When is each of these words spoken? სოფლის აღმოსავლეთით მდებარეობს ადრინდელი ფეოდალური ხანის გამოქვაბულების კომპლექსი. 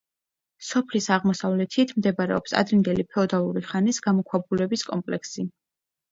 სოფლის 0.67 1.07
აღმოსავლეთით 1.15 1.91
მდებარეობს 1.97 2.55
ადრინდელი 2.61 3.05
ფეოდალური 3.11 3.63
ხანის 3.67 3.99
გამოქვაბულების 4.07 4.85
კომპლექსი. 4.89 5.45